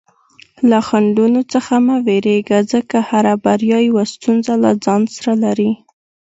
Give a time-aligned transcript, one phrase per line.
[0.69, 5.71] له خنډونو څخه مه ویریږه، ځکه هره بریا یوه ستونزه له ځان سره لري.